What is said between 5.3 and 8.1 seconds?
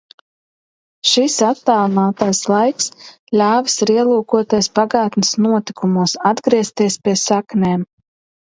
notikumos, atgriezties pie saknēm.